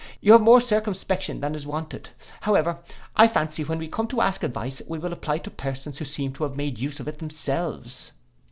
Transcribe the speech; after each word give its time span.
You 0.19 0.31
have 0.31 0.41
more 0.41 0.59
circumspection 0.59 1.41
than 1.41 1.53
is 1.53 1.67
wanted. 1.67 2.09
However, 2.39 2.79
I 3.15 3.27
fancy 3.27 3.63
when 3.63 3.77
we 3.77 3.87
come 3.87 4.07
to 4.07 4.19
ask 4.21 4.41
advice, 4.41 4.81
we 4.87 4.97
will 4.97 5.13
apply 5.13 5.37
to 5.37 5.51
persons 5.51 5.99
who 5.99 6.05
seem 6.05 6.33
to 6.33 6.43
have 6.43 6.55
made 6.55 6.79
use 6.79 6.99
of 6.99 7.07
it 7.07 7.19
themselves. 7.19 8.11